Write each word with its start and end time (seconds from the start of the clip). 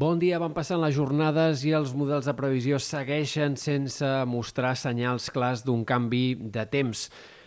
Bon 0.00 0.16
dia, 0.16 0.38
van 0.40 0.54
passant 0.56 0.78
les 0.80 0.94
jornades 0.96 1.60
i 1.68 1.74
els 1.76 1.90
models 1.92 2.24
de 2.24 2.32
previsió 2.32 2.78
segueixen 2.80 3.58
sense 3.60 4.08
mostrar 4.24 4.70
senyals 4.80 5.26
clars 5.34 5.60
d'un 5.66 5.82
canvi 5.84 6.38
de 6.54 6.64
temps. 6.72 7.02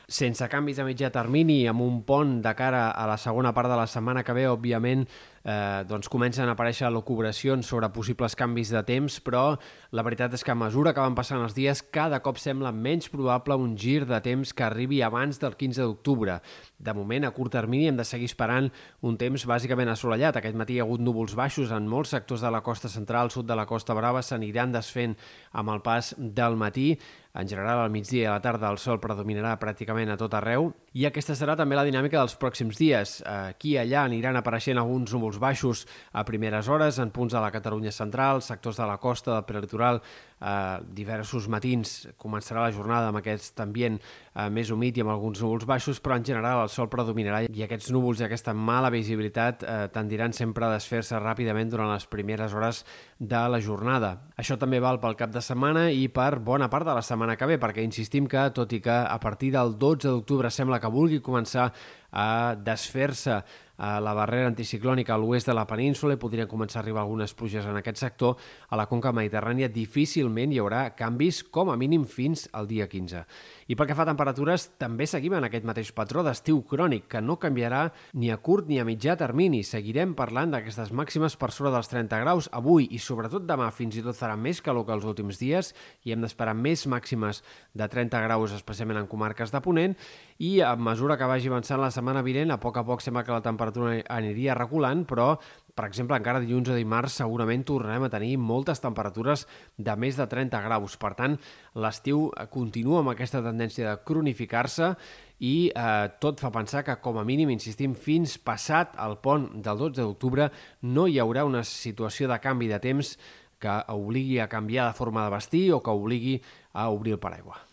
Sense 0.08 0.44
canvis 0.52 0.82
a 0.82 0.84
mitjà 0.84 1.08
termini, 1.16 1.62
amb 1.72 1.80
un 1.82 2.02
pont 2.04 2.42
de 2.44 2.52
cara 2.60 2.90
a 2.92 3.06
la 3.08 3.16
segona 3.16 3.54
part 3.56 3.72
de 3.72 3.78
la 3.80 3.88
setmana 3.88 4.24
que 4.28 4.34
ve, 4.36 4.44
òbviament, 4.52 5.06
eh, 5.44 5.84
doncs 5.88 6.10
comencen 6.12 6.50
a 6.50 6.56
aparèixer 6.58 6.90
locubracions 6.92 7.68
sobre 7.68 7.88
possibles 7.96 8.36
canvis 8.36 8.74
de 8.76 8.82
temps, 8.84 9.20
però 9.24 9.58
la 9.96 10.04
veritat 10.04 10.34
és 10.36 10.44
que 10.44 10.52
a 10.52 10.58
mesura 10.60 10.94
que 10.94 11.00
van 11.00 11.16
passant 11.16 11.40
els 11.44 11.56
dies, 11.56 11.84
cada 11.96 12.20
cop 12.20 12.38
sembla 12.38 12.74
menys 12.76 13.08
probable 13.14 13.56
un 13.56 13.78
gir 13.80 14.04
de 14.10 14.20
temps 14.20 14.52
que 14.52 14.68
arribi 14.68 15.02
abans 15.02 15.40
del 15.40 15.56
15 15.56 15.82
d'octubre. 15.82 16.40
De 16.78 16.94
moment, 16.94 17.24
a 17.24 17.32
curt 17.32 17.56
termini, 17.56 17.88
hem 17.88 17.98
de 17.98 18.04
seguir 18.04 18.28
esperant 18.28 18.70
un 19.02 19.18
temps 19.18 19.48
bàsicament 19.48 19.88
assolellat. 19.88 20.36
Aquest 20.36 20.60
matí 20.60 20.76
hi 20.76 20.84
ha 20.84 20.88
hagut 20.88 21.00
núvols 21.00 21.36
baixos 21.36 21.72
en 21.72 21.88
molts 21.88 22.12
sectors 22.12 22.44
de 22.44 22.52
la 22.52 22.62
costa 22.62 22.92
central, 22.92 23.32
sud 23.32 23.48
de 23.48 23.56
la 23.56 23.66
costa 23.66 23.96
brava, 23.96 24.22
s'aniran 24.22 24.76
desfent 24.76 25.16
amb 25.54 25.72
el 25.72 25.82
pas 25.82 26.12
del 26.18 26.60
matí. 26.60 26.98
En 27.34 27.48
general, 27.50 27.80
al 27.82 27.90
migdia 27.90 28.22
i 28.22 28.26
a 28.30 28.34
la 28.36 28.42
tarda 28.46 28.70
el 28.70 28.78
sol 28.78 29.00
predominarà 29.02 29.56
pràcticament 29.58 30.12
a 30.14 30.18
tot 30.22 30.36
arreu 30.38 30.68
i 30.94 31.08
aquesta 31.08 31.34
serà 31.34 31.56
també 31.58 31.74
la 31.74 31.86
dinàmica 31.88 32.20
dels 32.20 32.36
pròxims 32.38 32.78
dies. 32.78 33.14
Aquí 33.26 33.72
i 33.74 33.80
allà 33.82 34.04
aniran 34.06 34.38
apareixent 34.38 34.78
alguns 34.78 35.16
núvols 35.16 35.40
baixos 35.42 35.82
a 36.14 36.22
primeres 36.28 36.70
hores 36.70 37.00
en 37.02 37.10
punts 37.10 37.34
de 37.34 37.42
la 37.42 37.50
Catalunya 37.50 37.92
central, 37.96 38.44
sectors 38.46 38.78
de 38.78 38.86
la 38.86 39.00
costa, 39.02 39.34
del 39.34 39.48
prelitoral, 39.50 40.04
eh, 40.44 40.84
diversos 40.96 41.48
matins 41.48 41.94
començarà 42.20 42.66
la 42.66 42.74
jornada 42.76 43.10
amb 43.10 43.22
aquest 43.22 43.60
ambient 43.64 44.00
eh, 44.00 44.50
més 44.52 44.72
humit 44.74 44.98
i 44.98 45.04
amb 45.04 45.14
alguns 45.14 45.42
núvols 45.44 45.66
baixos, 45.70 46.02
però 46.04 46.18
en 46.20 46.28
general 46.28 46.64
el 46.66 46.72
sol 46.74 46.90
predominarà 46.92 47.44
i 47.48 47.66
aquests 47.66 47.92
núvols 47.96 48.22
i 48.22 48.28
aquesta 48.28 48.54
mala 48.54 48.92
visibilitat 48.94 49.64
eh, 49.64 49.80
tendiran 49.94 50.36
sempre 50.36 50.68
a 50.68 50.74
desfer-se 50.76 51.20
ràpidament 51.22 51.72
durant 51.72 51.94
les 51.94 52.08
primeres 52.12 52.54
hores 52.54 52.84
de 53.20 53.42
la 53.50 53.62
jornada. 53.64 54.18
Això 54.38 54.58
també 54.60 54.82
val 54.84 55.00
pel 55.00 55.18
cap 55.20 55.32
de 55.34 55.42
setmana 55.42 55.88
i 55.92 56.08
per 56.12 56.38
bona 56.44 56.70
part 56.70 56.88
de 56.88 56.96
la 56.98 57.06
setmana 57.06 57.38
que 57.40 57.48
ve, 57.50 57.60
perquè 57.62 57.86
insistim 57.86 58.28
que, 58.28 58.50
tot 58.56 58.74
i 58.74 58.82
que 58.84 58.94
a 58.94 59.20
partir 59.24 59.54
del 59.56 59.78
12 59.80 60.10
d'octubre 60.10 60.52
sembla 60.52 60.82
que 60.84 60.92
vulgui 60.92 61.24
començar 61.24 61.72
a 62.14 62.56
desfer-se 62.56 63.42
a 63.84 63.98
la 64.00 64.14
barrera 64.14 64.48
anticiclònica 64.52 65.16
a 65.16 65.18
l'oest 65.18 65.50
de 65.50 65.56
la 65.58 65.66
península 65.68 66.14
i 66.14 66.22
podrien 66.22 66.48
començar 66.48 66.80
a 66.80 66.84
arribar 66.84 67.02
algunes 67.02 67.34
pluges 67.34 67.66
en 67.66 67.76
aquest 67.80 67.98
sector, 68.00 68.38
a 68.70 68.78
la 68.78 68.86
conca 68.88 69.12
mediterrània 69.12 69.68
difícilment 69.74 70.54
hi 70.54 70.62
haurà 70.62 70.84
canvis 70.96 71.42
com 71.44 71.72
a 71.74 71.78
mínim 71.80 72.06
fins 72.06 72.46
al 72.54 72.70
dia 72.70 72.88
15. 72.88 73.24
I 73.68 73.76
pel 73.76 73.90
que 73.90 73.98
fa 73.98 74.06
a 74.06 74.10
temperatures, 74.12 74.70
també 74.78 75.08
seguim 75.10 75.34
en 75.38 75.48
aquest 75.48 75.66
mateix 75.66 75.92
patró 75.96 76.24
d'estiu 76.24 76.62
crònic, 76.70 77.08
que 77.10 77.22
no 77.22 77.40
canviarà 77.42 77.88
ni 78.14 78.30
a 78.32 78.38
curt 78.38 78.70
ni 78.70 78.80
a 78.80 78.86
mitjà 78.86 79.18
termini. 79.18 79.64
Seguirem 79.64 80.14
parlant 80.14 80.54
d'aquestes 80.54 80.94
màximes 80.94 81.38
per 81.40 81.50
sobre 81.52 81.74
dels 81.74 81.90
30 81.90 82.22
graus 82.22 82.50
avui 82.54 82.88
i 82.92 83.02
sobretot 83.02 83.48
demà 83.50 83.72
fins 83.74 83.98
i 83.98 84.06
tot 84.06 84.20
farà 84.20 84.38
més 84.38 84.62
calor 84.62 84.86
que 84.86 84.94
els 84.94 85.08
últims 85.08 85.40
dies 85.42 85.74
i 86.06 86.14
hem 86.14 86.22
d'esperar 86.22 86.54
més 86.54 86.86
màximes 86.86 87.42
de 87.74 87.88
30 87.90 88.22
graus, 88.28 88.54
especialment 88.54 89.02
en 89.02 89.10
comarques 89.10 89.52
de 89.52 89.64
Ponent, 89.64 89.98
i 90.44 90.60
a 90.62 90.76
mesura 90.76 91.18
que 91.18 91.28
vagi 91.30 91.50
avançant 91.50 91.82
la 91.82 91.92
setmana 91.92 92.03
vinent, 92.24 92.52
a 92.52 92.60
poc 92.60 92.78
a 92.78 92.84
poc 92.84 93.02
sembla 93.02 93.24
que 93.24 93.32
la 93.32 93.42
temperatura 93.42 94.02
aniria 94.12 94.56
reculant, 94.58 95.06
però, 95.08 95.38
per 95.74 95.86
exemple, 95.88 96.18
encara 96.18 96.42
dilluns 96.44 96.70
o 96.70 96.76
dimarts 96.76 97.16
segurament 97.22 97.64
tornarem 97.64 98.04
a 98.04 98.10
tenir 98.12 98.38
moltes 98.38 98.84
temperatures 98.84 99.48
de 99.78 99.96
més 99.96 100.20
de 100.20 100.28
30 100.28 100.62
graus. 100.66 100.98
Per 101.00 101.14
tant, 101.16 101.38
l'estiu 101.76 102.30
continua 102.52 103.00
amb 103.00 103.14
aquesta 103.14 103.42
tendència 103.42 103.88
de 103.90 104.04
cronificar-se 104.04 104.94
i 105.40 105.72
eh, 105.72 106.08
tot 106.20 106.44
fa 106.44 106.52
pensar 106.52 106.84
que, 106.84 107.00
com 107.00 107.18
a 107.18 107.24
mínim, 107.24 107.50
insistim, 107.50 107.96
fins 107.96 108.38
passat 108.38 108.98
el 109.00 109.18
pont 109.24 109.50
del 109.64 109.80
12 109.88 110.02
d'octubre 110.02 110.50
no 110.84 111.08
hi 111.08 111.20
haurà 111.24 111.48
una 111.48 111.64
situació 111.64 112.28
de 112.28 112.40
canvi 112.44 112.68
de 112.72 112.80
temps 112.84 113.18
que 113.64 113.76
obligui 113.96 114.40
a 114.44 114.50
canviar 114.52 114.90
de 114.90 114.98
forma 114.98 115.24
de 115.24 115.36
vestir 115.36 115.70
o 115.72 115.80
que 115.80 115.92
obligui 115.92 116.42
a 116.74 116.90
obrir 116.90 117.16
el 117.16 117.24
paraigua. 117.24 117.73